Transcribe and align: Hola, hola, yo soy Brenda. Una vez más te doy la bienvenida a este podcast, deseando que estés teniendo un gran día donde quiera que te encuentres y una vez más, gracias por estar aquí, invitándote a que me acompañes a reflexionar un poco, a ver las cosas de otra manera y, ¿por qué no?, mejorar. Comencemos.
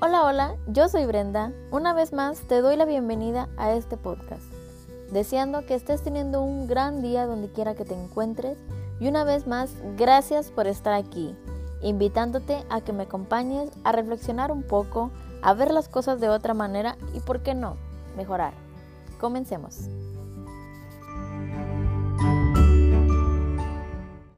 Hola, 0.00 0.24
hola, 0.24 0.54
yo 0.68 0.88
soy 0.88 1.06
Brenda. 1.06 1.50
Una 1.72 1.92
vez 1.92 2.12
más 2.12 2.38
te 2.42 2.60
doy 2.60 2.76
la 2.76 2.84
bienvenida 2.84 3.48
a 3.56 3.72
este 3.72 3.96
podcast, 3.96 4.44
deseando 5.10 5.66
que 5.66 5.74
estés 5.74 6.04
teniendo 6.04 6.40
un 6.40 6.68
gran 6.68 7.02
día 7.02 7.26
donde 7.26 7.50
quiera 7.50 7.74
que 7.74 7.84
te 7.84 7.94
encuentres 8.00 8.56
y 9.00 9.08
una 9.08 9.24
vez 9.24 9.48
más, 9.48 9.72
gracias 9.96 10.52
por 10.52 10.68
estar 10.68 10.92
aquí, 10.92 11.34
invitándote 11.82 12.64
a 12.70 12.80
que 12.80 12.92
me 12.92 13.02
acompañes 13.02 13.70
a 13.82 13.90
reflexionar 13.90 14.52
un 14.52 14.62
poco, 14.62 15.10
a 15.42 15.52
ver 15.52 15.72
las 15.72 15.88
cosas 15.88 16.20
de 16.20 16.28
otra 16.28 16.54
manera 16.54 16.96
y, 17.12 17.18
¿por 17.18 17.42
qué 17.42 17.56
no?, 17.56 17.76
mejorar. 18.16 18.52
Comencemos. 19.18 19.88